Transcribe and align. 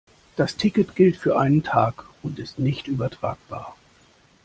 Das 0.35 0.55
Ticket 0.57 0.95
gilt 0.95 1.15
für 1.15 1.37
einen 1.37 1.61
Tag 1.61 2.05
und 2.23 2.39
ist 2.39 2.57
nicht 2.57 2.87
übertragbar. 2.87 3.77